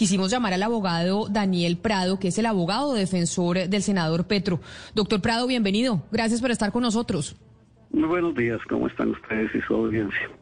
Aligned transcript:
quisimos 0.00 0.30
llamar 0.30 0.54
al 0.54 0.62
abogado 0.62 1.28
Daniel 1.28 1.76
Prado, 1.76 2.18
que 2.18 2.28
es 2.28 2.38
el 2.38 2.46
abogado 2.46 2.94
defensor 2.94 3.68
del 3.68 3.82
senador 3.82 4.26
Petro. 4.26 4.58
Doctor 4.94 5.20
Prado, 5.20 5.46
bienvenido. 5.46 6.04
Gracias 6.10 6.40
por 6.40 6.50
estar 6.50 6.72
con 6.72 6.80
nosotros. 6.80 7.36
Muy 7.92 8.08
buenos 8.08 8.34
días, 8.34 8.58
¿cómo 8.70 8.86
están 8.86 9.10
ustedes 9.10 9.54
y 9.54 9.60
su 9.60 9.74
audiencia? 9.74 10.39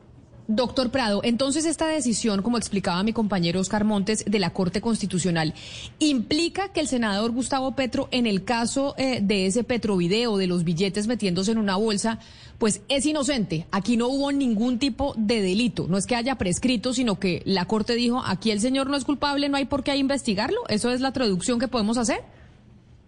Doctor 0.51 0.91
Prado, 0.91 1.21
entonces 1.25 1.67
esta 1.67 1.89
decisión, 1.89 2.41
como 2.41 2.57
explicaba 2.57 3.03
mi 3.03 3.13
compañero 3.13 3.61
Oscar 3.61 3.85
Montes, 3.85 4.25
de 4.25 4.39
la 4.39 4.55
Corte 4.55 4.81
Constitucional, 4.81 5.53
¿implica 5.99 6.73
que 6.73 6.81
el 6.81 6.87
senador 6.87 7.33
Gustavo 7.33 7.77
Petro, 7.77 8.09
en 8.13 8.27
el 8.27 8.45
caso 8.45 8.95
eh, 8.97 9.21
de 9.21 9.45
ese 9.45 9.63
Petrovideo, 9.63 10.39
de 10.39 10.47
los 10.47 10.65
billetes 10.65 11.07
metiéndose 11.07 11.53
en 11.53 11.59
una 11.59 11.77
bolsa, 11.77 12.19
pues 12.57 12.83
es 12.89 13.05
inocente? 13.05 13.67
Aquí 13.73 13.99
no 13.99 14.09
hubo 14.09 14.33
ningún 14.33 14.79
tipo 14.79 15.13
de 15.19 15.43
delito. 15.43 15.85
No 15.87 15.99
es 15.99 16.07
que 16.07 16.17
haya 16.17 16.37
prescrito, 16.37 16.95
sino 16.95 17.21
que 17.21 17.43
la 17.45 17.67
Corte 17.67 17.95
dijo, 17.95 18.23
aquí 18.25 18.51
el 18.51 18.61
señor 18.61 18.89
no 18.89 18.97
es 18.97 19.05
culpable, 19.05 19.51
no 19.51 19.59
hay 19.59 19.67
por 19.67 19.85
qué 19.85 19.95
investigarlo. 19.97 20.61
¿Eso 20.71 20.91
es 20.91 21.03
la 21.03 21.13
traducción 21.13 21.59
que 21.59 21.69
podemos 21.69 21.99
hacer? 21.99 22.21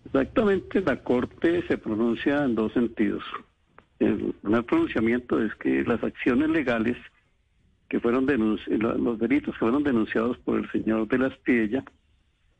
Exactamente, 0.04 0.82
la 0.82 1.02
Corte 1.02 1.66
se 1.68 1.78
pronuncia 1.78 2.44
en 2.44 2.54
dos 2.54 2.70
sentidos. 2.74 3.22
El 3.98 4.34
primer 4.42 4.64
pronunciamiento 4.64 5.42
es 5.42 5.54
que 5.54 5.84
las 5.84 6.04
acciones 6.04 6.50
legales 6.50 6.98
que 7.90 7.98
fueron 7.98 8.24
los 8.24 9.18
delitos 9.18 9.52
que 9.52 9.58
fueron 9.58 9.82
denunciados 9.82 10.38
por 10.38 10.60
el 10.60 10.70
señor 10.70 11.08
de 11.08 11.18
la 11.18 11.26
Espiella 11.26 11.84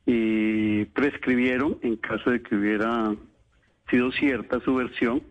y 0.04 0.84
prescribieron 0.86 1.78
en 1.82 1.96
caso 1.96 2.30
de 2.30 2.42
que 2.42 2.56
hubiera 2.56 3.14
sido 3.88 4.10
cierta 4.10 4.58
su 4.60 4.74
versión, 4.74 5.22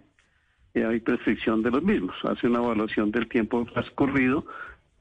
y 0.73 0.79
hay 0.79 1.01
prescripción 1.01 1.61
de 1.63 1.71
los 1.71 1.83
mismos. 1.83 2.15
Hace 2.23 2.47
una 2.47 2.59
evaluación 2.59 3.11
del 3.11 3.27
tiempo 3.27 3.65
transcurrido 3.73 4.45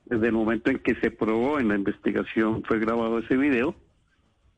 desde 0.07 0.27
el 0.27 0.33
momento 0.33 0.71
en 0.71 0.80
que 0.80 0.97
se 0.97 1.12
probó 1.12 1.60
en 1.60 1.69
la 1.69 1.77
investigación, 1.77 2.65
fue 2.65 2.80
grabado 2.80 3.21
ese 3.21 3.37
video, 3.37 3.77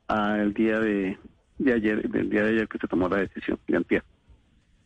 al 0.09 0.55
día 0.55 0.81
de, 0.81 1.19
ayer, 1.67 2.09
del 2.09 2.31
día 2.31 2.45
de 2.45 2.51
ayer 2.51 2.69
que 2.69 2.79
se 2.79 2.89
tomó 2.89 3.11
la 3.11 3.19
decisión, 3.19 3.59
de 3.69 3.77
antier. 3.77 4.05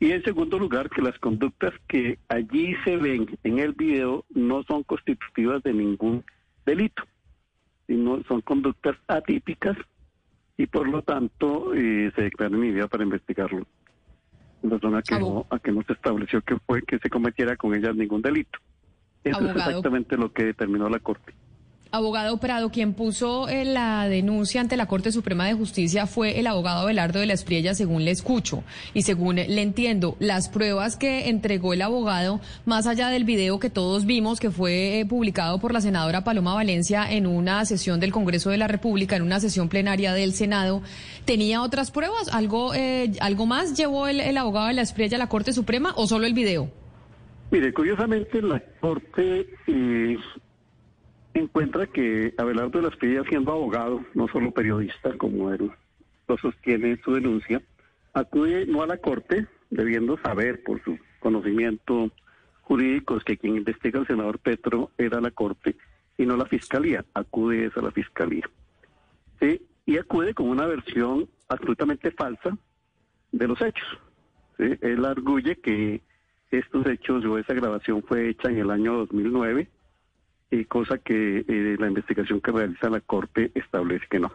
Y 0.00 0.10
en 0.12 0.22
segundo 0.22 0.58
lugar, 0.58 0.90
que 0.90 1.02
las 1.02 1.18
conductas 1.18 1.72
que 1.88 2.18
allí 2.28 2.74
se 2.84 2.96
ven 2.96 3.38
en 3.44 3.58
el 3.58 3.72
video 3.72 4.24
no 4.34 4.62
son 4.64 4.82
constitutivas 4.82 5.62
de 5.62 5.72
ningún 5.72 6.24
delito, 6.66 7.04
sino 7.86 8.22
son 8.24 8.40
conductas 8.40 8.96
atípicas 9.06 9.76
y 10.56 10.66
por 10.66 10.88
lo 10.88 11.02
tanto 11.02 11.74
eh, 11.74 12.12
se 12.14 12.22
declara 12.22 12.56
idea 12.56 12.86
para 12.88 13.04
investigarlo. 13.04 13.66
En 14.62 14.70
razón 14.70 14.96
a 14.96 15.02
que, 15.02 15.18
no, 15.18 15.46
a 15.50 15.58
que 15.58 15.72
no 15.72 15.82
se 15.82 15.92
estableció 15.92 16.40
que 16.42 16.56
fue 16.66 16.82
que 16.82 16.98
se 16.98 17.10
cometiera 17.10 17.56
con 17.56 17.74
ellas 17.74 17.94
ningún 17.94 18.22
delito. 18.22 18.58
Eso 19.22 19.40
es 19.40 19.56
exactamente 19.56 20.16
lo 20.16 20.32
que 20.32 20.44
determinó 20.44 20.88
la 20.88 20.98
Corte. 20.98 21.34
Abogado 21.94 22.38
Prado, 22.38 22.70
quien 22.70 22.92
puso 22.92 23.48
eh, 23.48 23.64
la 23.64 24.08
denuncia 24.08 24.60
ante 24.60 24.76
la 24.76 24.86
Corte 24.86 25.12
Suprema 25.12 25.46
de 25.46 25.54
Justicia 25.54 26.08
fue 26.08 26.40
el 26.40 26.48
abogado 26.48 26.80
Abelardo 26.80 27.20
de 27.20 27.26
la 27.26 27.34
Espriella, 27.34 27.72
según 27.72 28.04
le 28.04 28.10
escucho 28.10 28.64
y 28.94 29.02
según 29.02 29.36
le 29.36 29.62
entiendo. 29.62 30.16
Las 30.18 30.48
pruebas 30.48 30.96
que 30.96 31.28
entregó 31.28 31.72
el 31.72 31.82
abogado, 31.82 32.40
más 32.64 32.88
allá 32.88 33.10
del 33.10 33.22
video 33.22 33.60
que 33.60 33.70
todos 33.70 34.06
vimos, 34.06 34.40
que 34.40 34.50
fue 34.50 34.98
eh, 34.98 35.06
publicado 35.06 35.60
por 35.60 35.72
la 35.72 35.80
senadora 35.80 36.24
Paloma 36.24 36.52
Valencia 36.52 37.08
en 37.08 37.28
una 37.28 37.64
sesión 37.64 38.00
del 38.00 38.10
Congreso 38.10 38.50
de 38.50 38.58
la 38.58 38.66
República, 38.66 39.14
en 39.14 39.22
una 39.22 39.38
sesión 39.38 39.68
plenaria 39.68 40.14
del 40.14 40.32
Senado, 40.32 40.82
¿tenía 41.24 41.62
otras 41.62 41.92
pruebas? 41.92 42.26
¿Algo, 42.34 42.74
eh, 42.74 43.12
¿algo 43.20 43.46
más 43.46 43.78
llevó 43.78 44.08
el, 44.08 44.36
abogado 44.36 44.66
de 44.66 44.72
la 44.74 44.82
Espriella 44.82 45.16
a 45.16 45.20
la 45.20 45.28
Corte 45.28 45.52
Suprema 45.52 45.92
o 45.94 46.08
solo 46.08 46.26
el 46.26 46.34
video? 46.34 46.72
Mire, 47.52 47.72
curiosamente 47.72 48.42
la 48.42 48.60
Corte 48.80 49.46
encuentra 51.40 51.86
que 51.86 52.34
Abelardo 52.38 52.80
de 52.80 52.88
las 52.88 52.96
Pillas, 52.96 53.26
siendo 53.28 53.52
abogado, 53.52 54.04
no 54.14 54.28
solo 54.28 54.52
periodista, 54.52 55.16
como 55.18 55.52
él 55.52 55.70
lo 56.28 56.38
sostiene 56.38 56.92
en 56.92 57.02
su 57.02 57.12
denuncia, 57.12 57.60
acude 58.12 58.66
no 58.66 58.82
a 58.82 58.86
la 58.86 58.98
corte, 58.98 59.46
debiendo 59.70 60.16
saber 60.18 60.62
por 60.62 60.82
su 60.84 60.98
conocimiento 61.20 62.10
jurídico 62.62 63.18
que 63.20 63.36
quien 63.36 63.56
investiga 63.56 64.00
al 64.00 64.06
senador 64.06 64.38
Petro 64.38 64.90
era 64.96 65.20
la 65.20 65.30
corte 65.30 65.76
y 66.16 66.24
no 66.24 66.36
la 66.36 66.46
fiscalía, 66.46 67.04
acude 67.12 67.70
a 67.74 67.80
la 67.80 67.90
fiscalía. 67.90 68.48
Y 69.86 69.98
acude 69.98 70.32
con 70.32 70.48
una 70.48 70.66
versión 70.66 71.28
absolutamente 71.48 72.10
falsa 72.10 72.56
de 73.32 73.48
los 73.48 73.60
hechos. 73.60 73.86
¿Sí? 74.56 74.78
Él 74.80 75.04
arguye 75.04 75.56
que 75.56 76.00
estos 76.50 76.86
hechos 76.86 77.24
o 77.26 77.36
esa 77.36 77.52
grabación 77.52 78.02
fue 78.02 78.30
hecha 78.30 78.48
en 78.48 78.58
el 78.58 78.70
año 78.70 78.94
2009 78.94 79.68
cosa 80.62 80.98
que 80.98 81.44
eh, 81.48 81.76
la 81.78 81.88
investigación 81.88 82.40
que 82.40 82.52
realiza 82.52 82.88
la 82.88 83.00
Corte 83.00 83.50
establece 83.54 84.06
que 84.08 84.20
no. 84.20 84.32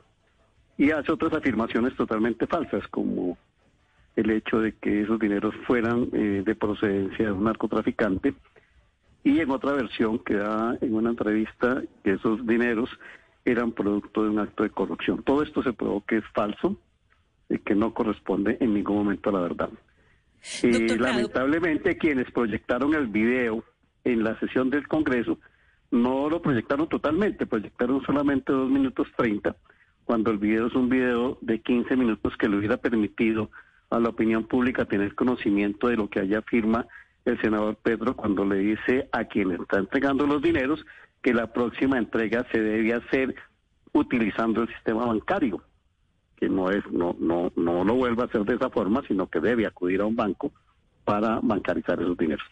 Y 0.78 0.91
hace 0.91 1.12
otras 1.12 1.34
afirmaciones 1.34 1.96
totalmente 1.96 2.47
falsas, 2.47 2.88
como 2.90 3.38
el 4.16 4.30
hecho 4.31 4.59
de 4.59 4.74
que 4.74 5.02
esos 5.02 5.19
dineros 5.19 5.56
fueran 5.66 6.09
eh, 6.13 6.44
de 6.46 6.56
procedencia 6.56 7.25
de 7.25 7.31
un 7.31 7.44
narcotraficante, 7.46 8.34
y 9.24 9.40
en 9.40 9.52
otra 9.52 9.74
versión 9.74 10.19
que 10.19 10.35
da 10.35 10.78
en 10.81 10.94
una 10.94 11.09
entrevista 11.09 11.81
que 12.03 12.13
esos 12.13 12.46
dineros 12.46 12.90
eran 13.46 13.72
producto 13.72 14.24
de 14.24 14.30
un 14.30 14.40
acto 14.40 14.63
de 14.63 14.69
corrupción. 14.69 15.24
Todo 15.24 15.44
esto 15.44 15.63
se 15.63 15.74
probó 15.74 16.06
que 16.06 16.18
es 16.18 16.25
falso 16.34 16.78
y 17.50 17.57
que 17.59 17.75
no 17.75 17.94
corresponde 17.94 18.57
en 18.59 18.74
ningún 18.74 18.97
momento 18.97 19.30
a 19.30 19.34
la 19.34 19.40
verdad. 19.41 19.69
Y 20.63 20.97
lamentablemente 20.97 21.97
quienes 21.97 22.31
proyectaron 22.31 22.94
el 22.94 23.07
video 23.07 23.63
en 24.03 24.24
la 24.24 24.40
sesión 24.40 24.69
del 24.69 24.88
Congreso 24.88 25.38
no 25.92 26.30
lo 26.30 26.42
proyectaron 26.42 26.88
totalmente, 26.88 27.46
proyectaron 27.46 28.02
solamente 28.06 28.52
dos 28.52 28.70
minutos 28.70 29.08
treinta, 29.18 29.56
cuando 30.06 30.32
el 30.32 30.38
video 30.38 30.68
es 30.68 30.76
un 30.76 30.90
video 30.90 31.38
de 31.42 31.62
15 31.62 31.96
minutos 31.96 32.36
que 32.38 32.48
le 32.50 32.58
hubiera 32.58 32.78
permitido 32.78 33.50
a 33.90 34.00
la 34.00 34.10
opinión 34.10 34.46
pública 34.46 34.86
tener 34.86 35.16
conocimiento 35.16 35.88
de 35.88 35.98
lo 35.98 36.10
que 36.10 36.20
allá 36.20 36.40
afirma 36.40 36.88
el 37.26 37.40
senador 37.42 37.76
Pedro 37.76 38.16
cuando 38.16 38.46
le 38.46 38.58
dice 38.58 39.10
a 39.12 39.26
quien 39.26 39.52
está 39.52 39.80
entregando 39.80 40.26
los 40.26 40.42
dineros 40.42 40.86
que 41.22 41.34
la 41.34 41.52
próxima 41.52 41.98
entrega 41.98 42.46
se 42.52 42.62
debe 42.62 42.94
hacer 42.94 43.36
utilizando 43.92 44.62
el 44.62 44.68
sistema 44.70 45.06
bancario, 45.06 45.62
que 46.38 46.48
no 46.48 46.70
es 46.70 46.86
no 46.92 47.16
no 47.20 47.52
no 47.56 47.84
lo 47.84 47.96
vuelva 47.96 48.24
a 48.24 48.28
hacer 48.28 48.46
de 48.46 48.56
esa 48.56 48.70
forma, 48.70 49.02
sino 49.08 49.28
que 49.28 49.40
debe 49.40 49.66
acudir 49.66 50.02
a 50.02 50.06
un 50.06 50.16
banco 50.16 50.52
para 51.04 51.40
bancarizar 51.42 52.02
esos 52.02 52.18
dineros. 52.18 52.46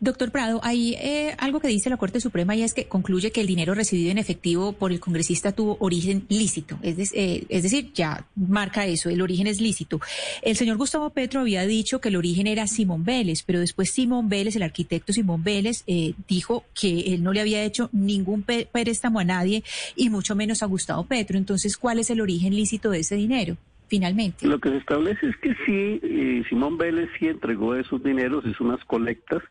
Doctor 0.00 0.30
Prado, 0.30 0.60
hay 0.62 0.94
eh, 0.94 1.34
algo 1.38 1.60
que 1.60 1.68
dice 1.68 1.90
la 1.90 1.96
Corte 1.96 2.20
Suprema 2.20 2.54
y 2.54 2.62
es 2.62 2.74
que 2.74 2.86
concluye 2.86 3.32
que 3.32 3.40
el 3.40 3.46
dinero 3.46 3.74
recibido 3.74 4.10
en 4.10 4.18
efectivo 4.18 4.72
por 4.72 4.92
el 4.92 5.00
congresista 5.00 5.52
tuvo 5.52 5.76
origen 5.80 6.26
lícito. 6.28 6.78
Es, 6.82 7.12
eh, 7.14 7.44
es, 7.48 7.62
decir, 7.62 7.92
ya 7.92 8.26
marca 8.34 8.86
eso, 8.86 9.10
el 9.10 9.20
origen 9.20 9.46
es 9.46 9.60
lícito. 9.60 10.00
El 10.42 10.56
señor 10.56 10.76
Gustavo 10.76 11.10
Petro 11.10 11.40
había 11.40 11.66
dicho 11.66 12.00
que 12.00 12.08
el 12.08 12.16
origen 12.16 12.46
era 12.46 12.66
Simón 12.66 13.04
Vélez, 13.04 13.42
pero 13.42 13.60
después 13.60 13.90
Simón 13.90 14.28
Vélez, 14.28 14.56
el 14.56 14.62
arquitecto 14.62 15.12
Simón 15.12 15.42
Vélez, 15.42 15.84
eh, 15.86 16.14
dijo 16.28 16.64
que 16.78 17.14
él 17.14 17.22
no 17.22 17.32
le 17.32 17.40
había 17.40 17.62
hecho 17.62 17.88
ningún 17.92 18.42
préstamo 18.42 19.20
a 19.20 19.24
nadie 19.24 19.64
y 19.96 20.10
mucho 20.10 20.34
menos 20.34 20.62
a 20.62 20.66
Gustavo 20.66 21.04
Petro. 21.04 21.36
Entonces, 21.38 21.76
¿cuál 21.76 21.98
es 21.98 22.10
el 22.10 22.20
origen 22.20 22.54
lícito 22.54 22.90
de 22.90 23.00
ese 23.00 23.16
dinero? 23.16 23.56
Finalmente. 23.86 24.46
Lo 24.46 24.58
que 24.58 24.70
se 24.70 24.78
establece 24.78 25.28
es 25.28 25.36
que 25.36 25.54
sí, 25.66 26.44
Simón 26.48 26.78
Vélez 26.78 27.08
sí 27.18 27.28
entregó 27.28 27.74
esos 27.74 28.02
dineros, 28.02 28.44
hizo 28.46 28.64
unas 28.64 28.82
colectas 28.86 29.42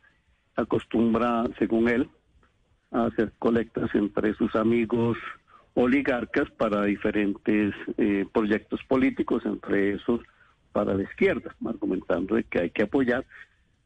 acostumbra, 0.56 1.46
según 1.58 1.90
él, 1.90 2.10
a 2.92 3.06
hacer 3.06 3.32
colectas 3.40 3.94
entre 3.96 4.34
sus 4.36 4.56
amigos 4.56 5.18
oligarcas 5.74 6.50
para 6.52 6.84
diferentes 6.84 7.74
eh, 7.98 8.26
proyectos 8.32 8.82
políticos, 8.84 9.44
entre 9.46 9.94
esos 9.94 10.22
para 10.72 10.94
la 10.94 11.04
izquierda, 11.04 11.56
argumentando 11.66 12.36
de 12.36 12.44
que 12.44 12.62
hay 12.62 12.70
que 12.70 12.84
apoyar 12.84 13.26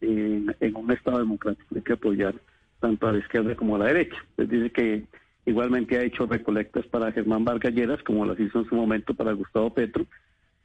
en, 0.01 0.53
un 0.75 0.91
Estado 0.91 1.19
democrático, 1.19 1.75
hay 1.75 1.81
que 1.81 1.93
apoyar 1.93 2.35
tanto 2.79 3.07
a 3.07 3.13
la 3.13 3.19
izquierda 3.19 3.55
como 3.55 3.75
a 3.75 3.79
la 3.79 3.85
derecha. 3.85 4.17
Dice 4.37 4.71
que 4.71 5.03
igualmente 5.45 5.97
ha 5.97 6.03
hecho 6.03 6.25
recolectas 6.25 6.85
para 6.87 7.11
Germán 7.11 7.45
Vargas 7.45 7.73
Lleras, 7.73 8.03
como 8.03 8.25
las 8.25 8.39
hizo 8.39 8.59
en 8.59 8.69
su 8.69 8.75
momento 8.75 9.13
para 9.13 9.33
Gustavo 9.33 9.73
Petro, 9.73 10.05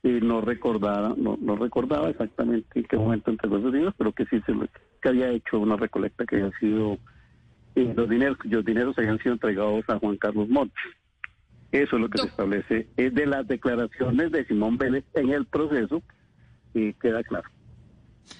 y 0.03 0.09
no 0.21 0.41
recordaba, 0.41 1.15
no, 1.17 1.39
no 1.41 1.57
recordaba 1.57 2.11
exactamente 2.11 2.81
en 2.81 2.85
qué 2.85 2.97
momento 2.97 3.31
entregó 3.31 3.59
esos 3.59 3.73
dineros, 3.73 3.95
pero 3.97 4.13
que 4.13 4.25
sí 4.27 4.41
se 4.47 4.53
que 5.01 5.09
había 5.09 5.31
hecho 5.31 5.59
una 5.59 5.77
recolecta 5.77 6.25
que 6.25 6.37
había 6.37 6.51
sido 6.59 6.99
eh, 7.75 7.93
los 7.97 8.09
dineros, 8.09 8.39
los 8.45 8.65
dineros 8.65 8.99
habían 8.99 9.19
sido 9.19 9.35
entregados 9.35 9.85
a 9.89 9.99
Juan 9.99 10.17
Carlos 10.17 10.49
Montes. 10.49 10.83
Eso 11.71 11.97
es 11.97 12.03
lo 12.03 12.11
que 12.11 12.19
se 12.19 12.27
establece 12.27 12.89
es 12.97 13.15
de 13.15 13.27
las 13.27 13.47
declaraciones 13.49 14.31
de 14.31 14.45
Simón 14.45 14.77
Vélez 14.77 15.05
en 15.15 15.31
el 15.31 15.47
proceso 15.47 16.03
y 16.75 16.93
queda 16.95 17.23
claro. 17.23 17.49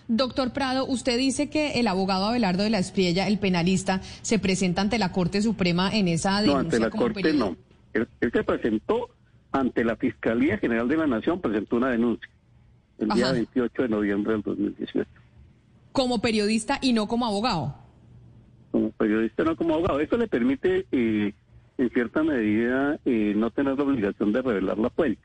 Doctor 0.07 0.53
Prado, 0.53 0.87
usted 0.87 1.17
dice 1.17 1.49
que 1.49 1.81
el 1.81 1.89
abogado 1.89 2.27
Abelardo 2.27 2.63
de 2.63 2.71
la 2.71 2.79
Espriella, 2.79 3.27
el 3.27 3.39
penalista, 3.39 4.01
se 4.03 4.39
presenta 4.39 4.83
ante 4.83 4.99
la 4.99 5.13
Corte 5.13 5.43
Suprema 5.43 5.91
en 5.93 6.09
esa 6.09 6.41
denuncia. 6.41 6.53
No, 6.53 6.59
ante 6.59 6.79
la 6.79 6.91
Corte 6.91 7.33
no. 7.33 7.57
él, 7.95 8.07
se 8.21 8.45
presentó 8.45 9.09
ante 9.53 9.85
la 9.85 9.97
Fiscalía 9.97 10.59
General 10.59 10.89
de 10.89 10.97
la 10.97 11.07
Nación 11.07 11.41
presentó 11.41 11.77
una 11.77 11.91
denuncia 11.91 12.29
el 12.99 13.09
día 13.11 13.33
28 13.33 13.83
de 13.83 13.89
noviembre 13.89 14.33
del 14.33 14.43
2018. 14.43 15.09
Como 15.93 16.21
periodista 16.21 16.79
y 16.81 16.93
no 16.93 17.07
como 17.07 17.27
abogado. 17.27 17.75
Como 18.71 18.91
periodista, 18.93 19.45
no 19.45 19.57
como 19.57 19.75
abogado. 19.75 20.01
Eso 20.01 20.17
le 20.17 20.29
permite 20.29 20.87
eh, 20.91 21.35
en 21.79 21.91
cierta 21.91 22.23
medida, 22.23 22.99
eh, 23.05 23.35
no 23.37 23.51
tener 23.51 23.77
la 23.77 23.85
obligación 23.85 24.33
de 24.33 24.43
revelar 24.43 24.79
la 24.79 24.91
fuente, 24.91 25.23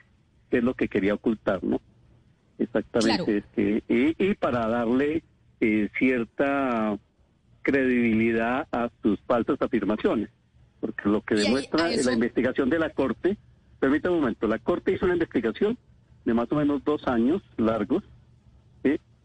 que 0.50 0.58
es 0.58 0.64
lo 0.64 0.74
que 0.74 0.88
quería 0.88 1.14
ocultar, 1.14 1.64
¿no? 1.64 1.80
Exactamente. 2.58 3.38
Este, 3.38 3.84
y, 3.88 4.34
para 4.36 4.68
darle 4.68 5.24
eh, 5.62 5.90
cierta 5.98 6.98
credibilidad 7.62 8.68
a 8.72 8.90
sus 9.02 9.20
falsas 9.22 9.62
afirmaciones. 9.62 10.30
Porque 10.80 11.10
lo 11.10 11.22
que 11.22 11.36
demuestra 11.36 11.90
la 11.90 12.14
investigación 12.14 12.70
de 12.70 12.80
la 12.80 12.90
Corte, 12.90 13.38
permítame 13.80 14.16
un 14.16 14.22
momento, 14.22 14.48
la 14.48 14.60
Corte 14.60 14.94
hizo 14.94 15.06
una 15.06 15.16
investigación 15.16 15.78
de 16.26 16.34
más 16.34 16.52
o 16.52 16.56
menos 16.56 16.84
dos 16.84 17.08
años 17.08 17.42
largos, 17.58 18.04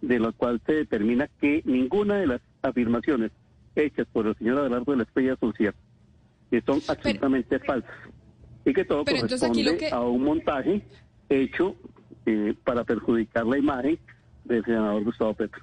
de 0.02 0.18
la 0.18 0.32
cual 0.32 0.60
se 0.66 0.74
determina 0.74 1.28
que 1.40 1.62
ninguna 1.64 2.16
de 2.16 2.26
las 2.26 2.40
afirmaciones 2.60 3.30
hechas 3.76 4.06
por 4.12 4.26
el 4.26 4.36
señor 4.36 4.58
Abelardo 4.58 4.92
de 4.92 4.98
la 4.98 5.02
Estrella 5.04 5.36
son 5.38 5.52
ciertas, 5.54 5.80
que 6.50 6.60
son 6.60 6.80
absolutamente 6.88 7.58
falsas, 7.60 7.94
y 8.64 8.72
que 8.72 8.84
todo 8.84 9.04
corresponde 9.04 9.90
a 9.90 10.00
un 10.00 10.24
montaje 10.24 10.82
hecho 11.28 11.76
eh, 12.26 12.54
para 12.64 12.84
perjudicar 12.84 13.46
la 13.46 13.58
imagen 13.58 13.98
del 14.44 14.64
senador 14.64 15.04
Gustavo 15.04 15.34
Petro. 15.34 15.62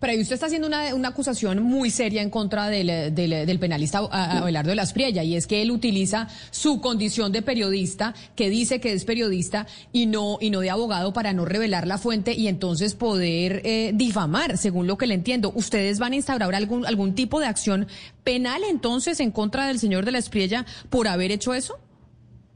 Pero 0.00 0.12
ahí 0.12 0.20
usted 0.20 0.34
está 0.34 0.46
haciendo 0.46 0.66
una, 0.68 1.08
acusación 1.08 1.62
muy 1.62 1.90
seria 1.90 2.22
en 2.22 2.30
contra 2.30 2.68
del, 2.68 3.14
del, 3.14 3.58
penalista 3.58 3.98
Abelardo 3.98 4.70
de 4.70 4.76
las 4.76 4.92
Priella, 4.92 5.22
y 5.22 5.36
es 5.36 5.46
que 5.46 5.62
él 5.62 5.70
utiliza 5.70 6.28
su 6.50 6.80
condición 6.80 7.32
de 7.32 7.42
periodista, 7.42 8.14
que 8.34 8.50
dice 8.50 8.80
que 8.80 8.92
es 8.92 9.04
periodista 9.04 9.66
y 9.92 10.06
no, 10.06 10.38
y 10.40 10.50
no 10.50 10.60
de 10.60 10.70
abogado 10.70 11.12
para 11.12 11.32
no 11.32 11.44
revelar 11.44 11.86
la 11.86 11.98
fuente 11.98 12.34
y 12.34 12.48
entonces 12.48 12.94
poder 12.94 13.62
eh, 13.64 13.92
difamar, 13.94 14.58
según 14.58 14.86
lo 14.86 14.98
que 14.98 15.06
le 15.06 15.14
entiendo. 15.14 15.52
¿Ustedes 15.54 15.98
van 15.98 16.12
a 16.12 16.16
instaurar 16.16 16.54
algún, 16.54 16.86
algún 16.86 17.14
tipo 17.14 17.40
de 17.40 17.46
acción 17.46 17.86
penal 18.24 18.62
entonces 18.68 19.20
en 19.20 19.30
contra 19.30 19.66
del 19.66 19.78
señor 19.78 20.04
de 20.04 20.12
la 20.12 20.18
Espriella 20.18 20.66
por 20.90 21.08
haber 21.08 21.30
hecho 21.30 21.54
eso? 21.54 21.78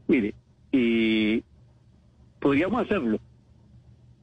Mire, 0.07 0.33
y 0.71 1.43
podríamos 2.39 2.83
hacerlo 2.83 3.19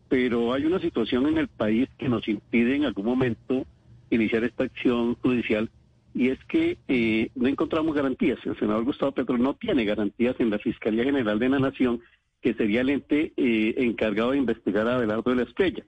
pero 0.08 0.52
hay 0.52 0.64
una 0.64 0.80
situación 0.80 1.26
en 1.26 1.38
el 1.38 1.48
país 1.48 1.88
que 1.98 2.08
nos 2.08 2.26
impide 2.28 2.76
en 2.76 2.84
algún 2.84 3.04
momento 3.04 3.66
iniciar 4.10 4.44
esta 4.44 4.64
acción 4.64 5.14
judicial 5.16 5.70
y 6.14 6.30
es 6.30 6.38
que 6.46 6.78
eh, 6.88 7.30
no 7.34 7.48
encontramos 7.48 7.94
garantías. 7.94 8.38
El 8.44 8.58
senador 8.58 8.84
Gustavo 8.84 9.12
Petro 9.12 9.38
no 9.38 9.54
tiene 9.54 9.84
garantías 9.84 10.34
en 10.40 10.50
la 10.50 10.58
Fiscalía 10.58 11.04
General 11.04 11.38
de 11.38 11.48
la 11.48 11.58
Nación, 11.58 12.00
que 12.40 12.54
sería 12.54 12.80
el 12.80 12.90
ente 12.90 13.32
eh, 13.36 13.74
encargado 13.76 14.32
de 14.32 14.38
investigar 14.38 14.88
a 14.88 14.96
Abelardo 14.96 15.30
de 15.30 15.36
la 15.36 15.42
Estrella. 15.42 15.84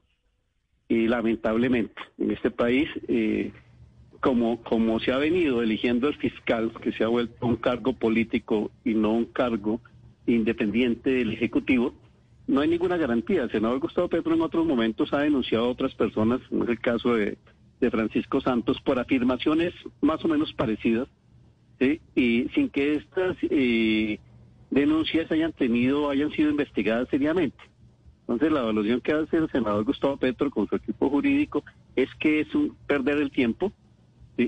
Y 0.88 1.08
lamentablemente, 1.08 2.00
en 2.18 2.30
este 2.32 2.50
país, 2.50 2.88
eh, 3.08 3.52
como, 4.20 4.62
como 4.62 5.00
se 5.00 5.12
ha 5.12 5.18
venido 5.18 5.62
eligiendo 5.62 6.08
el 6.08 6.16
fiscal, 6.16 6.72
que 6.80 6.92
se 6.92 7.04
ha 7.04 7.08
vuelto 7.08 7.46
un 7.46 7.56
cargo 7.56 7.94
político 7.94 8.70
y 8.84 8.94
no 8.94 9.12
un 9.12 9.24
cargo 9.24 9.80
independiente 10.26 11.10
del 11.10 11.32
Ejecutivo, 11.32 11.94
no 12.50 12.60
hay 12.60 12.68
ninguna 12.68 12.96
garantía. 12.96 13.44
El 13.44 13.50
senador 13.50 13.78
Gustavo 13.78 14.08
Petro 14.08 14.34
en 14.34 14.42
otros 14.42 14.66
momentos 14.66 15.12
ha 15.12 15.20
denunciado 15.20 15.66
a 15.66 15.68
otras 15.68 15.94
personas, 15.94 16.40
como 16.48 16.64
es 16.64 16.70
el 16.70 16.80
caso 16.80 17.14
de, 17.14 17.38
Francisco 17.90 18.42
Santos, 18.42 18.78
por 18.82 18.98
afirmaciones 18.98 19.72
más 20.02 20.22
o 20.22 20.28
menos 20.28 20.52
parecidas, 20.52 21.08
y 22.14 22.46
sin 22.54 22.68
que 22.68 22.96
estas 22.96 23.38
eh, 23.48 24.18
denuncias 24.70 25.32
hayan 25.32 25.52
tenido, 25.52 26.10
hayan 26.10 26.30
sido 26.32 26.50
investigadas 26.50 27.08
seriamente. 27.08 27.56
Entonces, 28.22 28.52
la 28.52 28.60
evaluación 28.60 29.00
que 29.00 29.12
hace 29.12 29.38
el 29.38 29.50
senador 29.50 29.84
Gustavo 29.84 30.18
Petro 30.18 30.50
con 30.50 30.68
su 30.68 30.76
equipo 30.76 31.08
jurídico 31.08 31.64
es 31.96 32.08
que 32.16 32.40
es 32.40 32.54
un 32.54 32.76
perder 32.86 33.16
el 33.16 33.30
tiempo, 33.30 33.72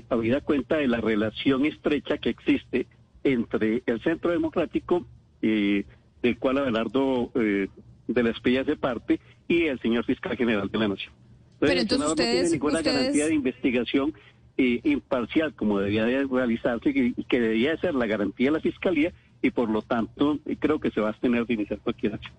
a 0.09 0.13
habida 0.13 0.41
cuenta 0.41 0.77
de 0.77 0.87
la 0.87 1.01
relación 1.01 1.65
estrecha 1.65 2.19
que 2.19 2.29
existe 2.29 2.85
entre 3.23 3.81
el 3.87 3.99
Centro 4.01 4.31
Democrático, 4.31 5.07
eh, 5.41 5.85
del 6.21 6.37
cual 6.37 6.59
Abelardo 6.59 7.31
eh, 7.35 7.67
de 8.07 8.23
la 8.23 8.31
espilla 8.31 8.63
de 8.63 8.75
parte 8.75 9.19
y 9.47 9.63
el 9.63 9.79
señor 9.79 10.05
fiscal 10.05 10.35
general 10.35 10.69
de 10.69 10.77
la 10.77 10.87
Nación. 10.87 11.13
Pero 11.59 11.79
entonces 11.79 12.09
ustedes, 12.09 12.29
no 12.29 12.41
tiene 12.41 12.49
ninguna 12.51 12.81
garantía 12.81 13.27
de 13.27 13.35
investigación 13.35 14.13
eh, 14.57 14.81
imparcial 14.83 15.53
como 15.53 15.79
debía 15.79 16.05
de 16.05 16.25
realizarse 16.25 16.89
y, 16.89 17.13
que 17.23 17.39
debía 17.39 17.77
ser 17.77 17.95
la 17.95 18.05
garantía 18.05 18.47
de 18.47 18.51
la 18.51 18.59
fiscalía 18.59 19.13
y 19.41 19.51
por 19.51 19.69
lo 19.69 19.81
tanto 19.81 20.39
creo 20.59 20.79
que 20.79 20.91
se 20.91 21.01
va 21.01 21.09
a 21.09 21.13
tener 21.13 21.45
de 21.45 21.53
iniciar 21.53 21.79
cualquier 21.79 22.15
acción. 22.15 22.35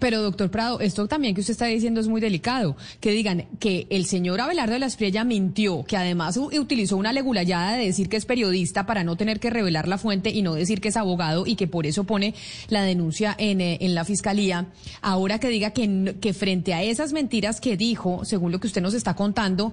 Pero, 0.00 0.22
doctor 0.22 0.50
Prado, 0.50 0.80
esto 0.80 1.06
también 1.06 1.34
que 1.34 1.40
usted 1.40 1.52
está 1.52 1.66
diciendo 1.66 2.00
es 2.00 2.08
muy 2.08 2.20
delicado. 2.20 2.76
Que 3.00 3.12
digan 3.12 3.46
que 3.60 3.86
el 3.90 4.06
señor 4.06 4.40
Abelardo 4.40 4.72
de 4.72 4.80
la 4.80 4.86
Espriella 4.86 5.24
mintió, 5.24 5.84
que 5.84 5.96
además 5.96 6.36
utilizó 6.36 6.96
una 6.96 7.12
legulayada 7.12 7.76
de 7.76 7.86
decir 7.86 8.08
que 8.08 8.16
es 8.16 8.26
periodista 8.26 8.86
para 8.86 9.04
no 9.04 9.16
tener 9.16 9.38
que 9.38 9.50
revelar 9.50 9.86
la 9.86 9.98
fuente 9.98 10.30
y 10.30 10.42
no 10.42 10.54
decir 10.54 10.80
que 10.80 10.88
es 10.88 10.96
abogado 10.96 11.46
y 11.46 11.54
que 11.54 11.68
por 11.68 11.86
eso 11.86 12.04
pone 12.04 12.34
la 12.68 12.82
denuncia 12.82 13.34
en, 13.38 13.60
eh, 13.60 13.78
en 13.80 13.94
la 13.94 14.04
fiscalía. 14.04 14.66
Ahora 15.00 15.38
que 15.38 15.48
diga 15.48 15.70
que, 15.70 16.34
frente 16.34 16.74
a 16.74 16.82
esas 16.82 17.12
mentiras 17.12 17.60
que 17.60 17.76
dijo, 17.76 18.24
según 18.24 18.50
lo 18.50 18.58
que 18.58 18.66
usted 18.66 18.82
nos 18.82 18.94
está 18.94 19.14
contando, 19.14 19.72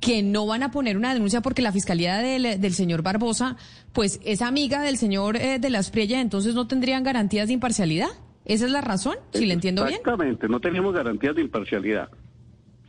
que 0.00 0.22
no 0.22 0.44
van 0.44 0.62
a 0.62 0.70
poner 0.70 0.98
una 0.98 1.14
denuncia 1.14 1.40
porque 1.40 1.62
la 1.62 1.72
fiscalía 1.72 2.18
del, 2.18 2.60
del 2.60 2.74
señor 2.74 3.00
Barbosa, 3.02 3.56
pues 3.94 4.20
es 4.24 4.42
amiga 4.42 4.82
del 4.82 4.98
señor 4.98 5.38
eh, 5.38 5.58
de 5.58 5.70
la 5.70 5.78
Espriella, 5.78 6.20
entonces 6.20 6.54
no 6.54 6.66
tendrían 6.66 7.02
garantías 7.02 7.46
de 7.46 7.54
imparcialidad. 7.54 8.08
¿Esa 8.44 8.66
es 8.66 8.70
la 8.70 8.80
razón? 8.80 9.16
Si 9.32 9.46
le 9.46 9.54
entiendo 9.54 9.84
bien. 9.84 9.98
Exactamente, 9.98 10.48
no 10.48 10.60
teníamos 10.60 10.94
garantías 10.94 11.34
de 11.34 11.42
imparcialidad. 11.42 12.10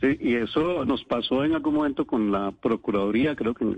Sí, 0.01 0.17
y 0.19 0.35
eso 0.35 0.83
nos 0.85 1.03
pasó 1.05 1.45
en 1.45 1.53
algún 1.53 1.75
momento 1.75 2.05
con 2.05 2.31
la 2.31 2.51
Procuraduría, 2.51 3.35
creo 3.35 3.53
que 3.53 3.77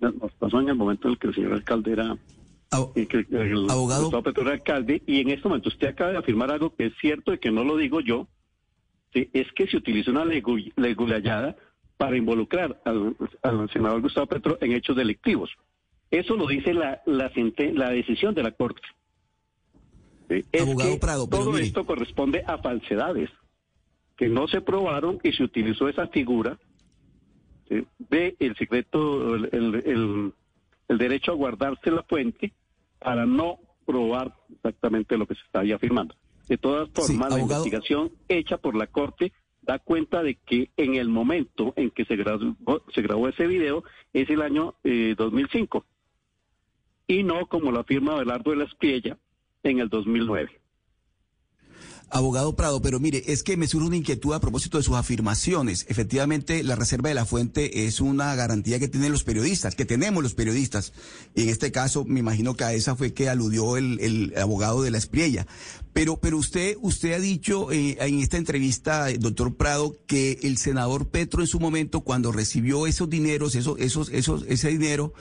nos 0.00 0.32
pasó 0.38 0.60
en 0.60 0.70
el 0.70 0.74
momento 0.74 1.08
en 1.08 1.12
el 1.12 1.18
que 1.18 1.28
el 1.28 1.34
señor 1.34 1.52
alcalde 1.52 1.92
era... 1.92 2.16
El, 2.94 3.66
abogado. 3.68 4.22
Petro 4.22 4.48
alcalde, 4.48 5.02
y 5.04 5.20
en 5.20 5.30
este 5.30 5.48
momento 5.48 5.68
usted 5.68 5.88
acaba 5.88 6.12
de 6.12 6.18
afirmar 6.18 6.52
algo 6.52 6.74
que 6.74 6.86
es 6.86 6.92
cierto 7.00 7.34
y 7.34 7.38
que 7.38 7.50
no 7.50 7.64
lo 7.64 7.76
digo 7.76 8.00
yo, 8.00 8.28
¿sí? 9.12 9.28
es 9.32 9.50
que 9.52 9.66
se 9.66 9.76
utiliza 9.76 10.12
una 10.12 10.24
legulayada 10.24 11.56
para 11.96 12.16
involucrar 12.16 12.80
al, 12.84 13.70
senador 13.70 14.00
Gustavo 14.00 14.26
Petro 14.26 14.56
en 14.60 14.72
hechos 14.72 14.96
delictivos. 14.96 15.50
Eso 16.12 16.36
lo 16.36 16.46
dice 16.46 16.72
la, 16.72 17.02
la, 17.06 17.30
la 17.74 17.90
decisión 17.90 18.34
de 18.34 18.44
la 18.44 18.52
Corte. 18.52 18.82
Abogado 20.60 20.98
Prado, 21.00 21.28
todo 21.28 21.58
esto 21.58 21.84
corresponde 21.84 22.44
a 22.46 22.58
falsedades 22.58 23.30
que 24.16 24.28
no 24.28 24.46
se 24.48 24.60
probaron 24.60 25.18
y 25.22 25.32
se 25.32 25.42
utilizó 25.42 25.88
esa 25.88 26.06
figura 26.08 26.58
de 27.98 28.36
el 28.38 28.56
secreto, 28.56 29.34
el, 29.34 30.32
derecho 30.88 31.32
a 31.32 31.36
guardarse 31.36 31.90
la 31.90 32.02
fuente 32.02 32.52
para 32.98 33.24
no 33.24 33.60
probar 33.86 34.34
exactamente 34.54 35.16
lo 35.16 35.26
que 35.26 35.34
se 35.34 35.42
está 35.42 35.60
ahí 35.60 35.72
afirmando. 35.72 36.14
De 36.48 36.58
todas 36.58 36.90
formas, 36.90 37.32
la 37.32 37.40
investigación 37.40 38.10
hecha 38.28 38.58
por 38.58 38.76
la 38.76 38.88
Corte 38.88 39.32
da 39.62 39.78
cuenta 39.78 40.22
de 40.22 40.34
que 40.34 40.70
en 40.76 40.96
el 40.96 41.08
momento 41.08 41.72
en 41.76 41.90
que 41.90 42.04
se 42.04 42.16
grabó, 42.16 42.82
se 42.92 43.02
grabó 43.02 43.28
ese 43.28 43.46
video 43.46 43.84
es 44.12 44.28
el 44.30 44.42
año 44.42 44.74
2005 44.82 45.78
eh, 45.78 47.14
y 47.14 47.22
no 47.22 47.46
como 47.46 47.70
lo 47.70 47.80
afirma 47.80 48.18
Belardo 48.18 48.50
de 48.50 48.56
la 48.56 48.64
Espiella 48.64 49.16
en 49.62 49.78
el 49.78 49.88
2009. 49.88 50.60
Abogado 52.12 52.56
Prado, 52.56 52.82
pero 52.82 52.98
mire, 52.98 53.22
es 53.28 53.44
que 53.44 53.56
me 53.56 53.68
surge 53.68 53.86
una 53.86 53.96
inquietud 53.96 54.34
a 54.34 54.40
propósito 54.40 54.78
de 54.78 54.82
sus 54.82 54.96
afirmaciones. 54.96 55.86
Efectivamente, 55.88 56.64
la 56.64 56.74
reserva 56.74 57.08
de 57.08 57.14
la 57.14 57.24
fuente 57.24 57.86
es 57.86 58.00
una 58.00 58.34
garantía 58.34 58.80
que 58.80 58.88
tienen 58.88 59.12
los 59.12 59.22
periodistas, 59.22 59.76
que 59.76 59.84
tenemos 59.84 60.20
los 60.20 60.34
periodistas. 60.34 60.92
En 61.36 61.48
este 61.48 61.70
caso, 61.70 62.04
me 62.04 62.18
imagino 62.18 62.54
que 62.54 62.64
a 62.64 62.72
esa 62.72 62.96
fue 62.96 63.14
que 63.14 63.28
aludió 63.28 63.76
el, 63.76 64.34
abogado 64.36 64.82
de 64.82 64.90
la 64.90 64.98
Espriella. 64.98 65.46
Pero, 65.92 66.16
pero 66.16 66.36
usted, 66.36 66.76
usted 66.80 67.12
ha 67.12 67.20
dicho 67.20 67.70
eh, 67.70 67.96
en 68.00 68.18
esta 68.18 68.38
entrevista, 68.38 69.06
doctor 69.16 69.54
Prado, 69.54 69.96
que 70.08 70.40
el 70.42 70.56
senador 70.56 71.10
Petro 71.10 71.42
en 71.42 71.46
su 71.46 71.60
momento, 71.60 72.00
cuando 72.00 72.32
recibió 72.32 72.88
esos 72.88 73.08
dineros, 73.08 73.54
esos, 73.54 73.78
esos, 73.78 74.08
esos, 74.08 74.44
ese 74.48 74.68
dinero, 74.68 75.14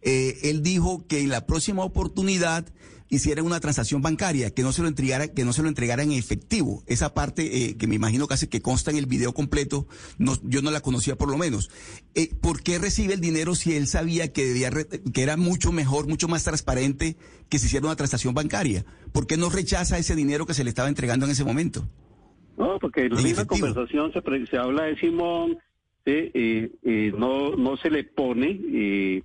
eh, 0.00 0.40
él 0.42 0.64
dijo 0.64 1.06
que 1.06 1.20
en 1.20 1.28
la 1.28 1.46
próxima 1.46 1.84
oportunidad 1.84 2.66
hicieran 3.12 3.44
una 3.44 3.60
transacción 3.60 4.00
bancaria, 4.00 4.54
que 4.54 4.62
no 4.62 4.72
se 4.72 4.80
lo 4.80 4.88
entregara, 4.88 5.28
que 5.28 5.44
no 5.44 5.52
se 5.52 5.62
lo 5.62 5.68
entregara 5.68 6.02
en 6.02 6.12
efectivo. 6.12 6.82
Esa 6.86 7.12
parte 7.12 7.42
eh, 7.66 7.76
que 7.76 7.86
me 7.86 7.94
imagino 7.94 8.26
que 8.26 8.32
hace 8.32 8.48
que 8.48 8.62
consta 8.62 8.90
en 8.90 8.96
el 8.96 9.04
video 9.04 9.34
completo, 9.34 9.86
no, 10.16 10.32
yo 10.42 10.62
no 10.62 10.70
la 10.70 10.80
conocía 10.80 11.14
por 11.16 11.30
lo 11.30 11.36
menos. 11.36 11.70
Eh, 12.14 12.30
¿Por 12.40 12.62
qué 12.62 12.78
recibe 12.78 13.12
el 13.12 13.20
dinero 13.20 13.54
si 13.54 13.76
él 13.76 13.86
sabía 13.86 14.32
que 14.32 14.46
debía 14.46 14.70
que 15.12 15.22
era 15.22 15.36
mucho 15.36 15.72
mejor, 15.72 16.08
mucho 16.08 16.26
más 16.26 16.42
transparente 16.42 17.18
que 17.50 17.58
se 17.58 17.66
hiciera 17.66 17.84
una 17.84 17.96
transacción 17.96 18.32
bancaria? 18.32 18.86
¿Por 19.12 19.26
qué 19.26 19.36
no 19.36 19.50
rechaza 19.50 19.98
ese 19.98 20.16
dinero 20.16 20.46
que 20.46 20.54
se 20.54 20.64
le 20.64 20.70
estaba 20.70 20.88
entregando 20.88 21.26
en 21.26 21.32
ese 21.32 21.44
momento? 21.44 21.86
No, 22.56 22.78
porque 22.80 23.02
en 23.02 23.14
la 23.14 23.20
misma 23.20 23.44
conversación 23.44 24.10
se, 24.14 24.46
se 24.46 24.56
habla 24.56 24.84
de 24.84 24.96
Simón, 24.96 25.58
eh, 26.06 27.12
no, 27.18 27.56
no 27.56 27.76
se 27.76 27.90
le 27.90 28.04
pone 28.04 29.22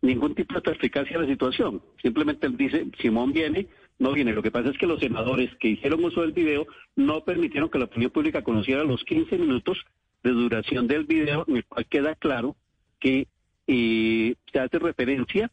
ningún 0.00 0.34
tipo 0.34 0.54
de 0.54 0.60
perspicacia 0.60 1.16
a 1.16 1.22
la 1.22 1.26
situación. 1.26 1.82
Simplemente 2.02 2.46
él 2.46 2.56
dice, 2.56 2.86
Simón 3.00 3.32
viene, 3.32 3.66
no 3.98 4.12
viene. 4.12 4.32
Lo 4.32 4.42
que 4.42 4.50
pasa 4.50 4.70
es 4.70 4.78
que 4.78 4.86
los 4.86 5.00
senadores 5.00 5.50
que 5.56 5.68
hicieron 5.68 6.04
uso 6.04 6.22
del 6.22 6.32
video 6.32 6.66
no 6.96 7.24
permitieron 7.24 7.68
que 7.68 7.78
la 7.78 7.86
opinión 7.86 8.10
pública 8.10 8.42
conociera 8.42 8.84
los 8.84 9.02
15 9.04 9.38
minutos 9.38 9.78
de 10.22 10.30
duración 10.30 10.86
del 10.86 11.04
video, 11.04 11.44
en 11.48 11.56
el 11.56 11.64
cual 11.64 11.86
queda 11.86 12.14
claro 12.14 12.56
que 13.00 13.28
eh, 13.66 14.34
se 14.52 14.60
hace 14.60 14.78
referencia 14.78 15.50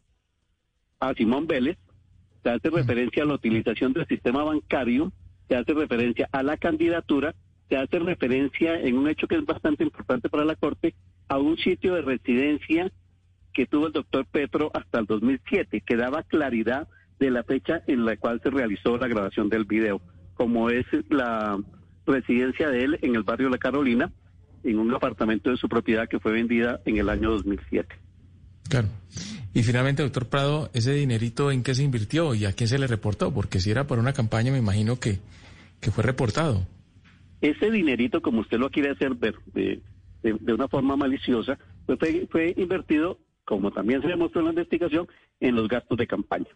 a 1.00 1.14
Simón 1.14 1.46
Vélez, 1.46 1.78
se 2.42 2.50
hace 2.50 2.70
referencia 2.70 3.22
a 3.22 3.26
la 3.26 3.34
utilización 3.34 3.92
del 3.92 4.06
sistema 4.06 4.44
bancario, 4.44 5.12
se 5.48 5.56
hace 5.56 5.74
referencia 5.74 6.28
a 6.32 6.42
la 6.42 6.56
candidatura, 6.56 7.34
se 7.68 7.76
hace 7.76 7.98
referencia 7.98 8.80
en 8.80 8.96
un 8.96 9.08
hecho 9.08 9.26
que 9.26 9.36
es 9.36 9.44
bastante 9.44 9.84
importante 9.84 10.28
para 10.28 10.44
la 10.44 10.54
Corte, 10.54 10.94
a 11.28 11.38
un 11.38 11.56
sitio 11.58 11.94
de 11.94 12.02
residencia 12.02 12.90
que 13.56 13.64
tuvo 13.64 13.86
el 13.86 13.94
doctor 13.94 14.26
Petro 14.26 14.70
hasta 14.74 14.98
el 14.98 15.06
2007, 15.06 15.80
que 15.80 15.96
daba 15.96 16.22
claridad 16.24 16.88
de 17.18 17.30
la 17.30 17.42
fecha 17.42 17.82
en 17.86 18.04
la 18.04 18.18
cual 18.18 18.38
se 18.42 18.50
realizó 18.50 18.98
la 18.98 19.08
grabación 19.08 19.48
del 19.48 19.64
video, 19.64 20.02
como 20.34 20.68
es 20.68 20.84
la 21.08 21.58
residencia 22.06 22.68
de 22.68 22.84
él 22.84 22.98
en 23.00 23.16
el 23.16 23.22
barrio 23.22 23.48
La 23.48 23.56
Carolina, 23.56 24.12
en 24.62 24.78
un 24.78 24.94
apartamento 24.94 25.48
de 25.50 25.56
su 25.56 25.70
propiedad 25.70 26.06
que 26.06 26.20
fue 26.20 26.32
vendida 26.32 26.80
en 26.84 26.98
el 26.98 27.08
año 27.08 27.30
2007. 27.30 27.96
Claro. 28.68 28.88
Y 29.54 29.62
finalmente, 29.62 30.02
doctor 30.02 30.26
Prado, 30.28 30.68
¿ese 30.74 30.92
dinerito 30.92 31.50
en 31.50 31.62
qué 31.62 31.74
se 31.74 31.82
invirtió 31.82 32.34
y 32.34 32.44
a 32.44 32.52
quién 32.52 32.68
se 32.68 32.78
le 32.78 32.86
reportó? 32.86 33.32
Porque 33.32 33.60
si 33.60 33.70
era 33.70 33.86
por 33.86 33.98
una 33.98 34.12
campaña, 34.12 34.52
me 34.52 34.58
imagino 34.58 35.00
que, 35.00 35.20
que 35.80 35.90
fue 35.90 36.04
reportado. 36.04 36.66
Ese 37.40 37.70
dinerito, 37.70 38.20
como 38.20 38.42
usted 38.42 38.58
lo 38.58 38.68
quiere 38.68 38.90
hacer 38.90 39.14
ver 39.14 39.36
de, 39.54 39.80
de, 40.22 40.52
una 40.52 40.68
forma 40.68 40.94
maliciosa, 40.96 41.58
fue, 41.86 42.28
fue 42.30 42.52
invertido, 42.58 43.18
como 43.46 43.70
también 43.70 44.02
se 44.02 44.08
demostró 44.08 44.40
en 44.40 44.46
la 44.46 44.52
investigación, 44.52 45.08
en 45.40 45.54
los 45.54 45.68
gastos 45.68 45.96
de 45.96 46.06
campaña. 46.06 46.48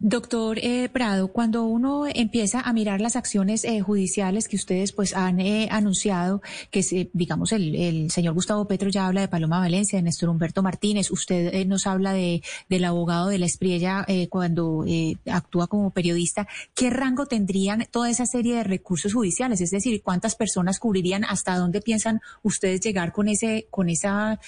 Doctor 0.00 0.58
eh, 0.58 0.88
Prado, 0.92 1.28
cuando 1.28 1.64
uno 1.64 2.04
empieza 2.12 2.60
a 2.60 2.72
mirar 2.72 3.00
las 3.00 3.16
acciones 3.16 3.64
eh, 3.64 3.80
judiciales 3.80 4.48
que 4.48 4.56
ustedes 4.56 4.92
pues 4.92 5.14
han 5.14 5.40
eh, 5.40 5.68
anunciado, 5.70 6.42
que 6.70 6.82
se, 6.82 7.10
digamos 7.12 7.52
el, 7.52 8.10
señor 8.10 8.34
Gustavo 8.34 8.66
Petro 8.66 8.88
ya 8.88 9.06
habla 9.06 9.20
de 9.20 9.28
Paloma 9.28 9.60
Valencia, 9.60 9.98
de 9.98 10.02
Néstor 10.02 10.28
Humberto 10.28 10.62
Martínez, 10.62 11.10
usted 11.10 11.66
nos 11.66 11.86
habla 11.86 12.12
de, 12.12 12.42
del 12.68 12.84
abogado 12.84 13.28
de 13.28 13.38
la 13.38 13.46
Espriella 13.46 14.06
cuando 14.28 14.84
actúa 15.30 15.66
como 15.66 15.90
periodista, 15.90 16.46
¿qué 16.74 16.90
rango 16.90 17.26
tendrían 17.26 17.86
toda 17.90 18.10
esa 18.10 18.26
serie 18.26 18.56
de 18.56 18.64
recursos 18.64 19.12
judiciales? 19.12 19.60
Es 19.60 19.70
decir, 19.70 20.02
¿cuántas 20.02 20.34
personas 20.34 20.78
cubrirían? 20.78 21.24
¿Hasta 21.24 21.56
dónde 21.56 21.80
piensan 21.80 22.20
ustedes 22.42 22.80
llegar 22.80 23.12
con 23.12 23.28
ese, 23.28 23.66
con 23.70 23.88
esa, 23.88 24.40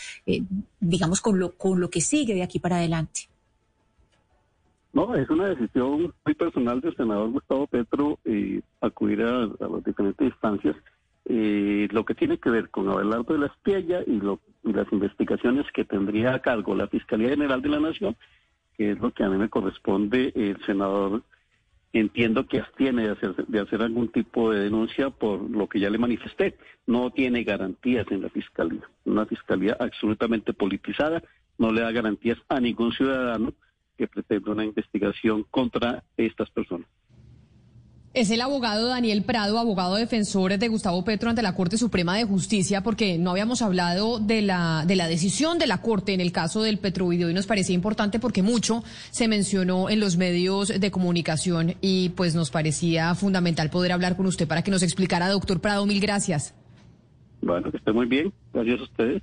digamos, 0.80 1.20
con 1.20 1.38
lo, 1.38 1.56
con 1.56 1.80
lo 1.80 1.90
que 1.90 2.00
sigue 2.00 2.34
de 2.34 2.42
aquí 2.42 2.58
para 2.58 2.76
adelante? 2.76 3.28
No, 4.96 5.14
es 5.14 5.28
una 5.28 5.48
decisión 5.48 6.14
muy 6.24 6.34
personal 6.34 6.80
del 6.80 6.96
senador 6.96 7.28
Gustavo 7.28 7.66
Petro 7.66 8.18
eh, 8.24 8.62
acudir 8.80 9.20
a, 9.20 9.40
las 9.42 9.84
diferentes 9.84 10.26
instancias. 10.26 10.74
Eh, 11.26 11.86
lo 11.90 12.06
que 12.06 12.14
tiene 12.14 12.38
que 12.38 12.48
ver 12.48 12.70
con 12.70 12.88
Abelardo 12.88 13.34
de 13.34 13.40
la 13.40 13.48
Espiella 13.48 14.00
y, 14.06 14.18
lo, 14.18 14.40
y 14.64 14.72
las 14.72 14.90
investigaciones 14.90 15.66
que 15.74 15.84
tendría 15.84 16.32
a 16.32 16.38
cargo 16.38 16.74
la 16.74 16.88
Fiscalía 16.88 17.28
General 17.28 17.60
de 17.60 17.68
la 17.68 17.80
Nación, 17.80 18.16
que 18.78 18.92
es 18.92 18.98
lo 18.98 19.10
que 19.10 19.22
a 19.22 19.28
mí 19.28 19.36
me 19.36 19.50
corresponde, 19.50 20.32
el 20.34 20.64
senador 20.64 21.22
entiendo 21.92 22.46
que 22.46 22.60
abstiene 22.60 23.02
de 23.02 23.10
hacer, 23.10 23.34
de 23.34 23.60
hacer 23.60 23.82
algún 23.82 24.08
tipo 24.08 24.50
de 24.50 24.60
denuncia 24.60 25.10
por 25.10 25.42
lo 25.42 25.68
que 25.68 25.78
ya 25.78 25.90
le 25.90 25.98
manifesté. 25.98 26.56
No 26.86 27.10
tiene 27.10 27.44
garantías 27.44 28.06
en 28.10 28.22
la 28.22 28.30
Fiscalía. 28.30 28.88
Una 29.04 29.26
Fiscalía 29.26 29.76
absolutamente 29.78 30.54
politizada 30.54 31.22
no 31.58 31.70
le 31.70 31.82
da 31.82 31.92
garantías 31.92 32.38
a 32.48 32.60
ningún 32.60 32.92
ciudadano 32.92 33.52
que 33.96 34.06
pretende 34.06 34.50
una 34.50 34.64
investigación 34.64 35.44
contra 35.50 36.04
estas 36.16 36.50
personas. 36.50 36.88
Es 38.16 38.30
el 38.30 38.40
abogado 38.40 38.88
Daniel 38.88 39.24
Prado, 39.24 39.58
abogado 39.58 39.96
defensor 39.96 40.56
de 40.56 40.68
Gustavo 40.68 41.04
Petro 41.04 41.28
ante 41.28 41.42
la 41.42 41.54
Corte 41.54 41.76
Suprema 41.76 42.16
de 42.16 42.24
Justicia, 42.24 42.82
porque 42.82 43.18
no 43.18 43.32
habíamos 43.32 43.60
hablado 43.60 44.18
de 44.18 44.40
la, 44.40 44.84
de 44.86 44.96
la 44.96 45.06
decisión 45.06 45.58
de 45.58 45.66
la 45.66 45.82
Corte 45.82 46.14
en 46.14 46.22
el 46.22 46.32
caso 46.32 46.62
del 46.62 46.78
Petrovideo 46.78 47.28
y 47.28 47.34
nos 47.34 47.46
parecía 47.46 47.74
importante 47.74 48.18
porque 48.18 48.42
mucho 48.42 48.82
se 49.10 49.28
mencionó 49.28 49.90
en 49.90 50.00
los 50.00 50.16
medios 50.16 50.68
de 50.80 50.90
comunicación 50.90 51.74
y 51.82 52.08
pues 52.16 52.34
nos 52.34 52.50
parecía 52.50 53.14
fundamental 53.14 53.68
poder 53.68 53.92
hablar 53.92 54.16
con 54.16 54.24
usted 54.24 54.48
para 54.48 54.62
que 54.62 54.70
nos 54.70 54.82
explicara, 54.82 55.28
doctor 55.28 55.60
Prado. 55.60 55.84
Mil 55.84 56.00
gracias. 56.00 56.54
Bueno, 57.42 57.70
que 57.70 57.76
esté 57.76 57.92
muy 57.92 58.06
bien. 58.06 58.32
Gracias 58.54 58.80
a 58.80 58.84
ustedes. 58.84 59.22